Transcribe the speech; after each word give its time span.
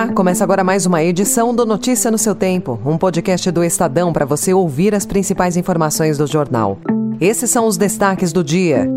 Olá, 0.00 0.08
começa 0.14 0.42
agora 0.42 0.64
mais 0.64 0.86
uma 0.86 1.04
edição 1.04 1.54
do 1.54 1.66
Notícia 1.66 2.10
no 2.10 2.16
seu 2.16 2.34
Tempo, 2.34 2.80
um 2.86 2.96
podcast 2.96 3.50
do 3.50 3.62
Estadão 3.62 4.14
para 4.14 4.24
você 4.24 4.54
ouvir 4.54 4.94
as 4.94 5.04
principais 5.04 5.58
informações 5.58 6.16
do 6.16 6.26
jornal. 6.26 6.78
Esses 7.20 7.50
são 7.50 7.66
os 7.66 7.76
destaques 7.76 8.32
do 8.32 8.42
dia. 8.42 8.88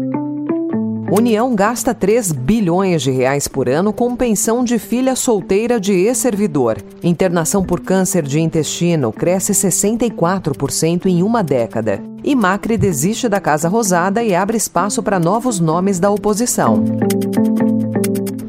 União 1.12 1.54
gasta 1.56 1.94
3 1.94 2.32
bilhões 2.32 3.02
de 3.02 3.12
reais 3.12 3.50
por 3.50 3.68
ano 3.68 3.92
com 3.92 4.16
pensão 4.16 4.64
de 4.64 4.80
filha 4.80 5.14
solteira 5.14 5.78
de 5.78 5.92
ex-servidor. 5.92 6.78
Internação 7.04 7.66
por 7.66 7.82
câncer 7.82 8.24
de 8.24 8.40
intestino 8.40 9.12
cresce 9.12 9.52
64% 9.52 11.08
em 11.08 11.22
uma 11.22 11.44
década. 11.44 12.02
E 12.24 12.34
Macri 12.34 12.78
desiste 12.78 13.28
da 13.28 13.42
Casa 13.42 13.68
Rosada 13.68 14.24
e 14.24 14.34
abre 14.34 14.56
espaço 14.56 15.04
para 15.04 15.20
novos 15.20 15.60
nomes 15.60 16.00
da 16.00 16.10
oposição. 16.10 16.82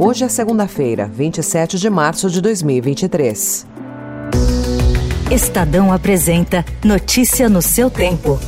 Hoje 0.07 0.23
é 0.23 0.29
segunda-feira, 0.29 1.07
27 1.07 1.79
de 1.79 1.89
março 1.89 2.29
de 2.29 2.43
2023. 2.43 3.67
Estadão 5.31 5.91
apresenta 5.91 6.63
Notícia 6.85 7.49
no 7.49 7.63
seu 7.63 7.89
tempo. 7.89 8.39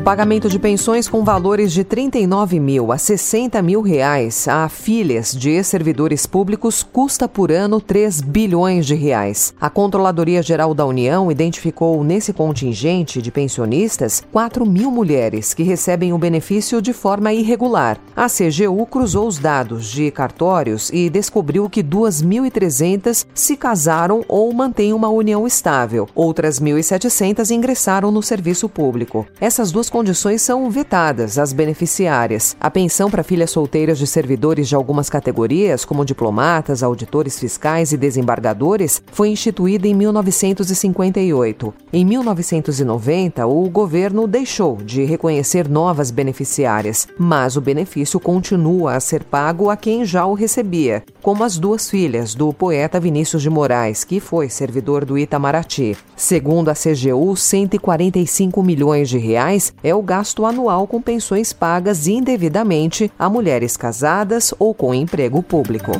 O 0.00 0.02
pagamento 0.02 0.48
de 0.48 0.58
pensões 0.58 1.06
com 1.06 1.22
valores 1.22 1.74
de 1.74 1.84
39 1.84 2.58
mil 2.58 2.90
a 2.90 2.96
60 2.96 3.60
mil 3.60 3.82
reais 3.82 4.48
a 4.48 4.66
filhas 4.66 5.30
de 5.30 5.50
ex-servidores 5.50 6.24
públicos 6.24 6.82
custa 6.82 7.28
por 7.28 7.52
ano 7.52 7.82
3 7.82 8.22
bilhões 8.22 8.86
de 8.86 8.94
reais. 8.94 9.52
A 9.60 9.68
Controladoria 9.68 10.42
Geral 10.42 10.72
da 10.72 10.86
União 10.86 11.30
identificou 11.30 12.02
nesse 12.02 12.32
contingente 12.32 13.20
de 13.20 13.30
pensionistas 13.30 14.22
4 14.32 14.64
mil 14.64 14.90
mulheres 14.90 15.52
que 15.52 15.62
recebem 15.62 16.14
o 16.14 16.18
benefício 16.18 16.80
de 16.80 16.94
forma 16.94 17.34
irregular. 17.34 17.98
A 18.16 18.26
CGU 18.26 18.86
cruzou 18.86 19.28
os 19.28 19.38
dados 19.38 19.90
de 19.90 20.10
cartórios 20.10 20.88
e 20.94 21.10
descobriu 21.10 21.68
que 21.68 21.84
2.300 21.84 23.26
se 23.34 23.54
casaram 23.54 24.24
ou 24.26 24.50
mantêm 24.54 24.94
uma 24.94 25.10
união 25.10 25.46
estável. 25.46 26.08
Outras 26.14 26.58
1.700 26.58 27.50
ingressaram 27.50 28.10
no 28.10 28.22
serviço 28.22 28.66
público. 28.66 29.26
Essas 29.38 29.70
duas 29.70 29.90
condições 30.00 30.40
são 30.40 30.70
vetadas 30.70 31.38
às 31.38 31.52
beneficiárias. 31.52 32.56
A 32.58 32.70
pensão 32.70 33.10
para 33.10 33.22
filhas 33.22 33.50
solteiras 33.50 33.98
de 33.98 34.06
servidores 34.06 34.66
de 34.66 34.74
algumas 34.74 35.10
categorias, 35.10 35.84
como 35.84 36.06
diplomatas, 36.06 36.82
auditores 36.82 37.38
fiscais 37.38 37.92
e 37.92 37.98
desembargadores, 37.98 39.02
foi 39.12 39.28
instituída 39.28 39.86
em 39.86 39.92
1958. 39.94 41.74
Em 41.92 42.02
1990, 42.02 43.46
o 43.46 43.68
governo 43.68 44.26
deixou 44.26 44.76
de 44.76 45.04
reconhecer 45.04 45.68
novas 45.68 46.10
beneficiárias, 46.10 47.06
mas 47.18 47.58
o 47.58 47.60
benefício 47.60 48.18
continua 48.18 48.94
a 48.94 49.00
ser 49.00 49.22
pago 49.22 49.68
a 49.68 49.76
quem 49.76 50.02
já 50.06 50.24
o 50.24 50.32
recebia, 50.32 51.04
como 51.20 51.44
as 51.44 51.58
duas 51.58 51.90
filhas 51.90 52.34
do 52.34 52.54
poeta 52.54 52.98
Vinícius 52.98 53.42
de 53.42 53.50
Moraes, 53.50 54.02
que 54.02 54.18
foi 54.18 54.48
servidor 54.48 55.04
do 55.04 55.18
Itamaraty. 55.18 55.94
Segundo 56.16 56.70
a 56.70 56.74
CGU, 56.74 57.36
145 57.36 58.62
milhões 58.62 59.10
de 59.10 59.18
reais 59.18 59.74
é 59.82 59.94
o 59.94 60.02
gasto 60.02 60.46
anual 60.46 60.86
com 60.86 61.00
pensões 61.00 61.52
pagas 61.52 62.06
indevidamente 62.06 63.10
a 63.18 63.28
mulheres 63.28 63.76
casadas 63.76 64.54
ou 64.58 64.74
com 64.74 64.94
emprego 64.94 65.42
público. 65.42 65.92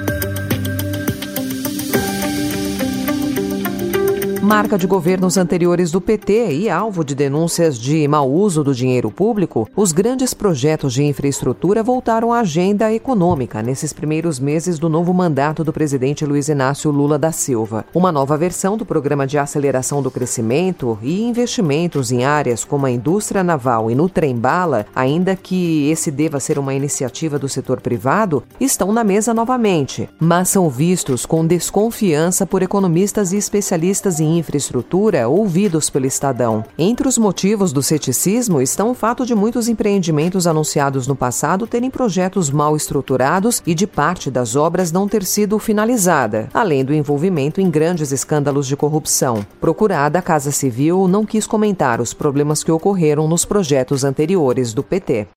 Marca 4.51 4.77
de 4.77 4.85
governos 4.85 5.37
anteriores 5.37 5.93
do 5.93 6.01
PT 6.01 6.55
e 6.55 6.69
alvo 6.69 7.05
de 7.05 7.15
denúncias 7.15 7.79
de 7.79 8.09
mau 8.09 8.29
uso 8.29 8.65
do 8.65 8.75
dinheiro 8.75 9.09
público, 9.09 9.69
os 9.77 9.93
grandes 9.93 10.35
projetos 10.35 10.93
de 10.93 11.05
infraestrutura 11.05 11.85
voltaram 11.85 12.33
à 12.33 12.41
agenda 12.41 12.93
econômica 12.93 13.63
nesses 13.63 13.93
primeiros 13.93 14.41
meses 14.41 14.77
do 14.77 14.89
novo 14.89 15.15
mandato 15.15 15.63
do 15.63 15.73
presidente 15.73 16.27
Luiz 16.27 16.49
Inácio 16.49 16.91
Lula 16.91 17.17
da 17.17 17.31
Silva. 17.31 17.85
Uma 17.95 18.11
nova 18.11 18.37
versão 18.37 18.77
do 18.77 18.85
programa 18.85 19.25
de 19.25 19.39
aceleração 19.39 20.03
do 20.03 20.11
crescimento 20.11 20.99
e 21.01 21.23
investimentos 21.23 22.11
em 22.11 22.25
áreas 22.25 22.65
como 22.65 22.87
a 22.87 22.91
indústria 22.91 23.45
naval 23.45 23.89
e 23.89 23.95
no 23.95 24.09
trem-bala, 24.09 24.85
ainda 24.97 25.37
que 25.37 25.89
esse 25.91 26.11
deva 26.11 26.41
ser 26.41 26.59
uma 26.59 26.75
iniciativa 26.75 27.39
do 27.39 27.49
setor 27.49 27.81
privado, 27.81 28.43
estão 28.59 28.93
na 28.93 29.05
mesa 29.05 29.33
novamente, 29.33 30.09
mas 30.19 30.49
são 30.49 30.69
vistos 30.69 31.25
com 31.25 31.47
desconfiança 31.47 32.45
por 32.45 32.65
economistas 32.65 33.33
e 33.33 33.37
especialistas 33.37 34.19
em 34.19 34.40
infraestrutura 34.41 35.29
ouvidos 35.29 35.89
pelo 35.89 36.07
Estadão. 36.07 36.65
Entre 36.77 37.07
os 37.07 37.17
motivos 37.17 37.73
do 37.73 37.83
ceticismo 37.83 38.61
estão 38.61 38.91
o 38.91 38.95
fato 38.95 39.25
de 39.25 39.35
muitos 39.35 39.69
empreendimentos 39.69 40.47
anunciados 40.47 41.07
no 41.07 41.15
passado 41.15 41.67
terem 41.67 41.91
projetos 41.91 42.51
mal 42.51 42.75
estruturados 42.77 43.63
e 43.65 43.75
de 43.75 43.87
parte 43.87 44.31
das 44.31 44.57
obras 44.57 44.91
não 44.91 45.07
ter 45.07 45.25
sido 45.25 45.59
finalizada, 45.59 46.49
além 46.53 46.85
do 46.85 46.93
envolvimento 46.93 47.61
em 47.61 47.71
grandes 47.71 48.11
escândalos 48.11 48.67
de 48.67 48.77
corrupção. 48.77 49.47
Procurada, 49.61 50.19
a 50.19 50.23
Casa 50.23 50.51
Civil 50.51 51.07
não 51.07 51.25
quis 51.25 51.47
comentar 51.47 52.01
os 52.01 52.13
problemas 52.13 52.65
que 52.65 52.73
ocorreram 52.73 53.29
nos 53.29 53.45
projetos 53.45 54.03
anteriores 54.03 54.75
do 54.75 54.83
PT. 54.83 55.29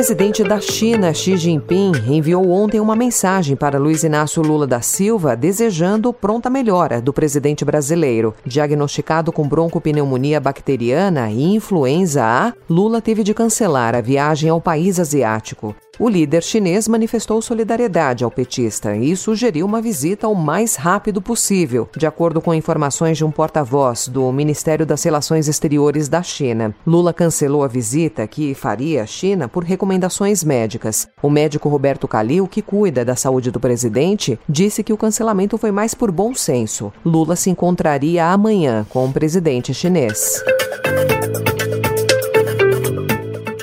Presidente 0.00 0.42
da 0.42 0.58
China, 0.58 1.12
Xi 1.12 1.36
Jinping, 1.36 1.92
enviou 2.08 2.48
ontem 2.48 2.80
uma 2.80 2.96
mensagem 2.96 3.54
para 3.54 3.78
Luiz 3.78 4.02
Inácio 4.02 4.42
Lula 4.42 4.66
da 4.66 4.80
Silva 4.80 5.36
desejando 5.36 6.10
pronta 6.10 6.48
melhora 6.48 7.02
do 7.02 7.12
presidente 7.12 7.66
brasileiro. 7.66 8.34
Diagnosticado 8.42 9.30
com 9.30 9.46
broncopneumonia 9.46 10.40
bacteriana 10.40 11.30
e 11.30 11.54
influenza 11.54 12.24
A, 12.24 12.54
Lula 12.66 13.02
teve 13.02 13.22
de 13.22 13.34
cancelar 13.34 13.94
a 13.94 14.00
viagem 14.00 14.48
ao 14.48 14.58
país 14.58 14.98
asiático. 14.98 15.76
O 16.00 16.08
líder 16.08 16.42
chinês 16.42 16.88
manifestou 16.88 17.42
solidariedade 17.42 18.24
ao 18.24 18.30
petista 18.30 18.96
e 18.96 19.14
sugeriu 19.14 19.66
uma 19.66 19.82
visita 19.82 20.28
o 20.28 20.34
mais 20.34 20.74
rápido 20.74 21.20
possível, 21.20 21.86
de 21.94 22.06
acordo 22.06 22.40
com 22.40 22.54
informações 22.54 23.18
de 23.18 23.24
um 23.24 23.30
porta-voz 23.30 24.08
do 24.08 24.32
Ministério 24.32 24.86
das 24.86 25.02
Relações 25.02 25.46
Exteriores 25.46 26.08
da 26.08 26.22
China. 26.22 26.74
Lula 26.86 27.12
cancelou 27.12 27.62
a 27.62 27.68
visita 27.68 28.26
que 28.26 28.54
faria 28.54 29.02
à 29.02 29.06
China 29.06 29.46
por 29.46 29.62
recomendações 29.62 30.42
médicas. 30.42 31.06
O 31.22 31.28
médico 31.28 31.68
Roberto 31.68 32.08
Calil, 32.08 32.48
que 32.48 32.62
cuida 32.62 33.04
da 33.04 33.14
saúde 33.14 33.50
do 33.50 33.60
presidente, 33.60 34.40
disse 34.48 34.82
que 34.82 34.94
o 34.94 34.96
cancelamento 34.96 35.58
foi 35.58 35.70
mais 35.70 35.92
por 35.92 36.10
bom 36.10 36.34
senso. 36.34 36.90
Lula 37.04 37.36
se 37.36 37.50
encontraria 37.50 38.24
amanhã 38.24 38.86
com 38.88 39.04
o 39.04 39.12
presidente 39.12 39.74
chinês. 39.74 40.42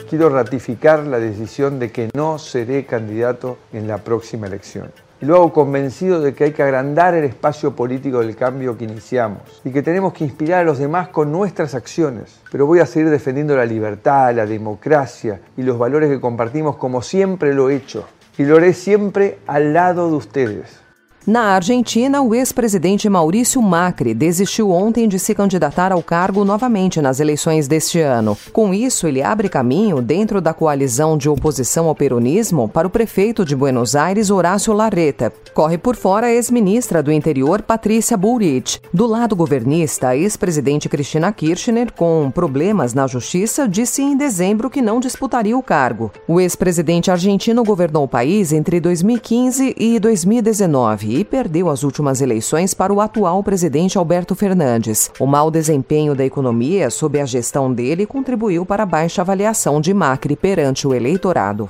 Quiero 0.08 0.30
ratificar 0.30 1.06
la 1.06 1.20
decisión 1.20 1.80
de 1.80 1.92
que 1.92 2.10
no 2.16 2.40
seré 2.40 2.86
candidato 2.86 3.58
en 3.74 3.88
la 3.88 3.98
próxima 3.98 4.48
elección. 4.48 4.92
Y 5.20 5.26
lo 5.26 5.36
hago 5.36 5.52
convencido 5.52 6.22
de 6.22 6.34
que 6.34 6.46
hay 6.46 6.52
que 6.52 6.64
agrandar 6.64 7.16
el 7.16 7.24
espacio 7.24 7.76
político 7.76 8.20
del 8.20 8.36
cambio 8.36 8.78
que 8.78 8.86
iniciamos 8.86 9.62
y 9.64 9.72
que 9.72 9.82
tenemos 9.82 10.14
que 10.14 10.24
inspirar 10.24 10.62
a 10.62 10.64
los 10.64 10.78
demás 10.78 11.10
con 11.10 11.32
nuestras 11.32 11.74
acciones. 11.74 12.40
Pero 12.52 12.68
voy 12.68 12.80
a 12.80 12.86
seguir 12.86 13.10
defendiendo 13.10 13.56
la 13.56 13.66
libertad, 13.66 14.34
la 14.36 14.46
democracia 14.46 15.42
y 15.58 15.64
los 15.64 15.78
valores 15.78 16.10
que 16.10 16.22
compartimos 16.22 16.78
como 16.78 17.02
siempre 17.02 17.54
lo 17.54 17.70
he 17.70 17.76
hecho. 17.76 18.08
Y 18.38 18.46
lo 18.46 18.58
haré 18.58 18.74
siempre 18.74 19.40
al 19.48 19.74
lado 19.74 20.10
de 20.10 20.16
ustedes. 20.16 20.87
Na 21.28 21.56
Argentina, 21.56 22.22
o 22.22 22.34
ex-presidente 22.34 23.10
Maurício 23.10 23.62
Macri 23.62 24.14
desistiu 24.14 24.72
ontem 24.72 25.10
de 25.10 25.20
se 25.20 25.36
candidatar 25.36 25.92
ao 25.92 26.02
cargo 26.02 26.46
novamente 26.46 27.02
nas 27.02 27.20
eleições 27.20 27.68
deste 27.68 28.00
ano. 28.00 28.38
Com 28.54 28.74
isso, 28.74 29.06
ele 29.06 29.22
abre 29.22 29.50
caminho, 29.50 30.02
dentro 30.02 30.40
da 30.40 30.54
coalizão 30.54 31.18
de 31.18 31.28
oposição 31.28 31.90
ao 31.90 31.96
peronismo, 31.96 32.70
para 32.70 32.88
o 32.88 32.90
prefeito 32.90 33.44
de 33.44 33.58
Buenos 33.58 33.94
Aires, 33.94 34.30
Horácio 34.30 34.72
Larreta. 34.72 35.34
Corre 35.54 35.78
por 35.78 35.98
fora 35.98 36.28
a 36.28 36.32
ex-ministra 36.32 37.04
do 37.04 37.12
Interior, 37.12 37.62
Patrícia 37.62 38.16
Bullrich. 38.16 38.80
Do 38.94 39.06
lado 39.06 39.36
governista, 39.36 40.08
a 40.08 40.16
ex-presidente 40.16 40.88
Cristina 40.88 41.34
Kirchner, 41.34 41.92
com 41.92 42.32
problemas 42.34 42.94
na 42.94 43.06
justiça, 43.06 43.68
disse 43.68 44.02
em 44.02 44.16
dezembro 44.16 44.70
que 44.70 44.82
não 44.82 44.98
disputaria 44.98 45.58
o 45.58 45.62
cargo. 45.62 46.10
O 46.26 46.40
ex-presidente 46.40 47.12
argentino 47.12 47.66
governou 47.66 48.06
o 48.06 48.08
país 48.08 48.54
entre 48.54 48.80
2015 48.80 49.76
e 49.78 50.00
2019 50.00 51.17
perdeu 51.24 51.70
as 51.70 51.84
últimas 51.84 52.22
eleições 52.22 52.74
para 52.74 52.94
o 52.94 53.02
atual 53.02 53.44
presidente 53.44 53.98
Alberto 53.98 54.36
Fernandes. 54.36 55.12
O 55.20 55.26
mau 55.26 55.50
desempenho 55.50 56.14
da 56.14 56.26
economia 56.26 56.90
sob 56.90 57.20
a 57.20 57.26
gestão 57.26 57.74
dele 57.74 58.06
contribuiu 58.06 58.66
para 58.66 58.84
a 58.84 58.86
baixa 58.86 59.22
avaliação 59.22 59.82
de 59.82 59.94
Macri 59.94 60.36
perante 60.36 60.88
o 60.88 60.94
eleitorado. 60.94 61.70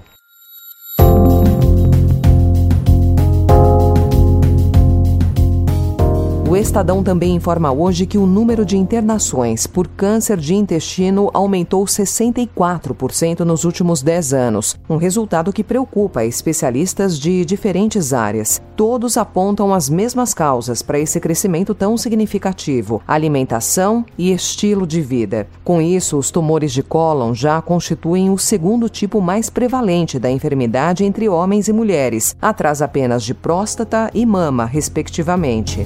Estadão 6.58 7.04
também 7.04 7.36
informa 7.36 7.72
hoje 7.72 8.08
que 8.08 8.18
o 8.18 8.26
número 8.26 8.66
de 8.66 8.78
internações 8.78 9.68
por 9.68 9.88
câncer 9.88 10.38
de 10.38 10.56
intestino 10.56 11.30
aumentou 11.32 11.86
64% 11.86 13.42
nos 13.42 13.64
últimos 13.64 14.02
10 14.02 14.34
anos, 14.34 14.76
um 14.90 14.98
resultado 14.98 15.54
que 15.54 15.64
preocupa 15.64 16.26
especialistas 16.26 17.20
de 17.20 17.46
diferentes 17.46 18.12
áreas. 18.12 18.60
Todos 18.76 19.18
apontam 19.18 19.72
as 19.72 19.88
mesmas 19.88 20.34
causas 20.34 20.82
para 20.82 21.00
esse 21.00 21.20
crescimento 21.20 21.76
tão 21.76 21.96
significativo: 21.96 23.04
alimentação 23.08 24.04
e 24.18 24.32
estilo 24.32 24.88
de 24.88 25.00
vida. 25.00 25.48
Com 25.64 25.80
isso, 25.80 26.18
os 26.18 26.32
tumores 26.32 26.74
de 26.74 26.82
cólon 26.82 27.36
já 27.36 27.62
constituem 27.62 28.32
o 28.32 28.38
segundo 28.38 28.90
tipo 28.90 29.22
mais 29.22 29.48
prevalente 29.48 30.18
da 30.18 30.32
enfermidade 30.32 31.06
entre 31.06 31.30
homens 31.30 31.68
e 31.68 31.74
mulheres, 31.74 32.36
atrás 32.42 32.82
apenas 32.82 33.22
de 33.24 33.36
próstata 33.36 34.10
e 34.12 34.26
mama, 34.26 34.66
respectivamente. 34.66 35.86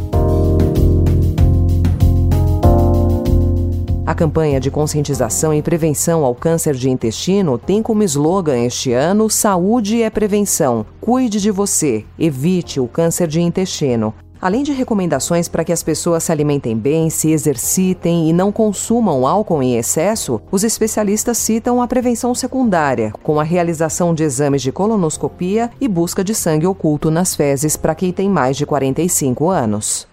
A 4.12 4.14
campanha 4.14 4.60
de 4.60 4.70
conscientização 4.70 5.54
e 5.54 5.62
prevenção 5.62 6.26
ao 6.26 6.36
câncer 6.36 6.76
de 6.76 6.90
intestino 6.90 7.58
tem 7.58 7.82
como 7.82 8.04
slogan 8.04 8.58
este 8.66 8.92
ano 8.92 9.30
Saúde 9.30 10.04
é 10.04 10.10
prevenção. 10.10 10.86
Cuide 11.00 11.40
de 11.40 11.50
você, 11.50 12.04
evite 12.20 12.78
o 12.78 12.90
câncer 12.90 13.26
de 13.26 13.40
intestino. 13.40 14.14
Além 14.42 14.64
de 14.64 14.74
recomendações 14.74 15.48
para 15.48 15.64
que 15.64 15.72
as 15.72 15.82
pessoas 15.82 16.26
se 16.26 16.32
alimentem 16.34 16.76
bem, 16.76 17.10
se 17.10 17.32
exercitem 17.32 18.30
e 18.30 18.34
não 18.34 18.52
consumam 18.52 19.26
álcool 19.26 19.64
em 19.64 19.78
excesso, 19.78 20.42
os 20.52 20.66
especialistas 20.66 21.38
citam 21.38 21.82
a 21.82 21.88
prevenção 21.88 22.36
secundária, 22.36 23.14
com 23.24 23.40
a 23.40 23.44
realização 23.44 24.14
de 24.14 24.24
exames 24.24 24.62
de 24.62 24.74
colonoscopia 24.74 25.72
e 25.80 25.88
busca 25.88 26.22
de 26.22 26.36
sangue 26.36 26.68
oculto 26.68 27.10
nas 27.10 27.34
fezes 27.34 27.78
para 27.78 27.96
quem 27.96 28.12
tem 28.12 28.30
mais 28.30 28.58
de 28.58 28.66
45 28.66 29.48
anos. 29.48 30.11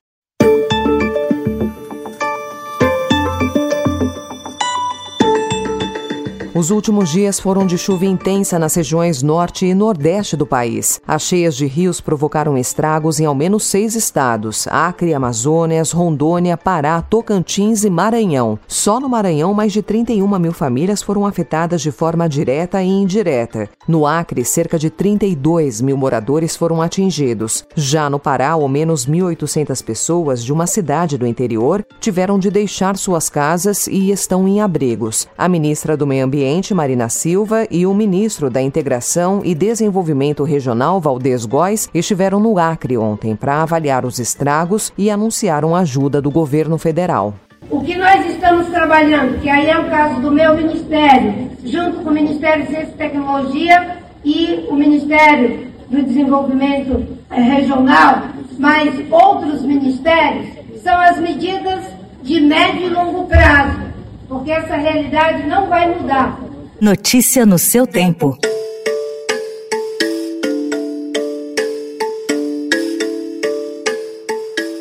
Os 6.59 6.73
últimos 6.73 7.11
dias 7.11 7.39
foram 7.39 7.65
de 7.65 7.79
chuva 7.79 8.05
intensa 8.05 8.59
nas 8.59 8.75
regiões 8.75 9.23
norte 9.23 9.65
e 9.65 9.73
nordeste 9.73 10.37
do 10.37 10.45
país. 10.45 11.01
As 11.07 11.23
cheias 11.23 11.55
de 11.55 11.67
rios 11.67 12.01
provocaram 12.01 12.59
estragos 12.59 13.21
em 13.21 13.27
ao 13.27 13.35
menos 13.35 13.63
seis 13.63 13.95
estados: 13.95 14.67
Acre, 14.67 15.15
Amazônias, 15.15 15.93
Rondônia, 15.93 16.57
Pará, 16.57 17.01
Tocantins 17.01 17.85
e 17.85 17.91
Maranhão. 17.91 18.59
Só 18.67 18.99
no 18.99 19.09
Maranhão, 19.09 19.55
mais 19.55 19.73
de 19.73 19.83
31 19.83 20.37
mil 20.37 20.53
famílias 20.53 21.01
foram 21.01 21.25
afetadas 21.25 21.81
de 21.81 21.93
forma 21.93 22.29
direta 22.29 22.83
e 22.83 22.89
indireta. 22.89 23.69
No 23.87 24.05
Acre, 24.05 24.45
cerca 24.45 24.77
de 24.77 24.91
32 24.91 25.81
mil 25.81 25.97
moradores 25.97 26.57
foram 26.57 26.83
atingidos. 26.83 27.65
Já 27.77 28.11
no 28.11 28.19
Pará, 28.19 28.51
ao 28.51 28.67
menos 28.67 29.07
1.800 29.07 29.85
pessoas 29.85 30.43
de 30.43 30.53
uma 30.53 30.67
cidade 30.67 31.17
do 31.17 31.25
interior 31.25 31.87
tiveram 32.01 32.37
de 32.37 32.51
deixar 32.51 32.97
suas 32.97 33.31
casas 33.31 33.87
e 33.87 34.11
estão 34.11 34.49
em 34.49 34.61
abrigos. 34.61 35.29
A 35.39 35.49
ministra 35.49 35.97
do 35.97 36.05
Meio 36.05 36.25
Ambiente 36.25 36.48
Ambiente, 36.49 36.73
Marina 36.73 37.11
Silva, 37.11 37.67
e 37.71 37.85
o 37.85 37.93
ministro 37.93 38.49
da 38.49 38.63
Integração 38.63 39.43
e 39.45 39.55
Desenvolvimento 39.55 40.45
Regional, 40.45 40.99
Valdez 40.99 41.45
Góes, 41.45 41.91
estiveram 41.93 42.41
no 42.41 42.59
Acre 42.59 42.97
ontem 42.97 43.37
para 43.37 43.61
avaliar 43.61 44.07
os 44.07 44.19
estragos 44.19 44.91
e 44.97 45.11
anunciaram 45.11 45.77
ajuda 45.77 46.23
do 46.23 46.31
governo 46.31 46.79
federal. 46.79 47.35
O 47.71 47.83
que 47.83 47.95
nós 47.99 48.25
estamos 48.25 48.69
trabalhando, 48.69 49.39
que 49.43 49.51
aí 49.51 49.69
é 49.69 49.79
o 49.79 49.91
caso 49.91 50.23
do 50.23 50.31
meu 50.31 50.57
ministério, 50.57 51.51
junto 51.67 51.99
com 51.99 52.09
o 52.09 52.15
Ministério 52.15 52.65
de 52.65 52.71
Ciência 52.71 52.95
e 52.95 52.97
Tecnologia 52.97 53.99
e 54.25 54.67
o 54.71 54.75
Ministério 54.75 55.67
do 55.91 56.03
Desenvolvimento 56.03 57.07
eh, 57.31 57.43
Regional, 57.43 58.23
mas 58.59 58.95
outros 59.11 59.63
ministérios, 59.67 60.47
são 60.83 60.99
as 60.99 61.19
medidas 61.19 61.85
de 62.23 62.41
médio 62.41 62.87
e 62.87 62.89
longo 62.89 63.27
prazo 63.27 63.88
porque 64.29 64.51
essa 64.51 64.77
realidade 64.77 65.47
não 65.47 65.69
vai 65.69 65.95
mudar. 65.95 66.39
Notícia 66.81 67.47
no 67.47 67.59
seu 67.59 67.87
tempo. 67.87 68.37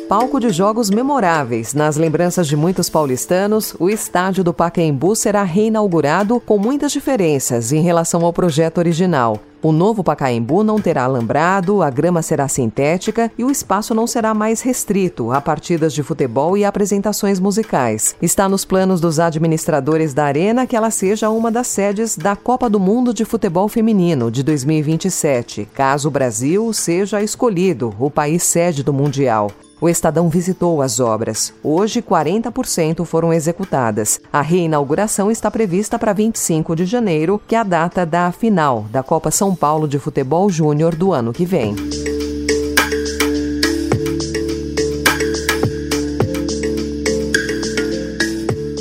Palco 0.08 0.40
de 0.40 0.50
jogos 0.50 0.90
memoráveis. 0.90 1.74
Nas 1.74 1.96
lembranças 1.96 2.46
de 2.46 2.56
muitos 2.56 2.88
paulistanos, 2.88 3.74
o 3.78 3.90
estádio 3.90 4.42
do 4.42 4.54
Pacaembu 4.54 5.14
será 5.14 5.42
reinaugurado 5.42 6.40
com 6.40 6.58
muitas 6.58 6.92
diferenças 6.92 7.72
em 7.72 7.82
relação 7.82 8.24
ao 8.24 8.32
projeto 8.32 8.78
original. 8.78 9.38
O 9.60 9.72
novo 9.72 10.04
Pacaembu 10.04 10.62
não 10.62 10.80
terá 10.80 11.02
alambrado, 11.02 11.82
a 11.82 11.90
grama 11.90 12.22
será 12.22 12.46
sintética 12.46 13.30
e 13.36 13.42
o 13.42 13.50
espaço 13.50 13.92
não 13.92 14.06
será 14.06 14.32
mais 14.32 14.60
restrito 14.60 15.32
a 15.32 15.40
partidas 15.40 15.92
de 15.92 16.02
futebol 16.02 16.56
e 16.56 16.64
apresentações 16.64 17.40
musicais. 17.40 18.14
Está 18.22 18.48
nos 18.48 18.64
planos 18.64 19.00
dos 19.00 19.18
administradores 19.18 20.14
da 20.14 20.26
Arena 20.26 20.64
que 20.64 20.76
ela 20.76 20.92
seja 20.92 21.28
uma 21.28 21.50
das 21.50 21.66
sedes 21.66 22.16
da 22.16 22.36
Copa 22.36 22.70
do 22.70 22.78
Mundo 22.78 23.12
de 23.12 23.24
Futebol 23.24 23.68
Feminino 23.68 24.30
de 24.30 24.44
2027, 24.44 25.68
caso 25.74 26.06
o 26.06 26.12
Brasil 26.12 26.72
seja 26.72 27.20
escolhido 27.20 27.92
o 27.98 28.08
país 28.08 28.44
sede 28.44 28.84
do 28.84 28.92
Mundial. 28.92 29.50
O 29.80 29.88
Estadão 29.88 30.28
visitou 30.28 30.82
as 30.82 30.98
obras. 30.98 31.52
Hoje, 31.62 32.02
40% 32.02 33.04
foram 33.04 33.32
executadas. 33.32 34.20
A 34.32 34.40
reinauguração 34.40 35.30
está 35.30 35.50
prevista 35.50 35.98
para 35.98 36.12
25 36.12 36.74
de 36.74 36.84
janeiro, 36.84 37.40
que 37.46 37.54
é 37.54 37.58
a 37.58 37.62
data 37.62 38.04
da 38.04 38.32
final 38.32 38.86
da 38.90 39.02
Copa 39.02 39.30
São 39.30 39.54
Paulo 39.54 39.86
de 39.86 39.98
Futebol 39.98 40.50
Júnior 40.50 40.94
do 40.94 41.12
ano 41.12 41.32
que 41.32 41.44
vem. 41.44 41.76